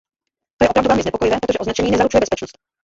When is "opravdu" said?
0.69-0.87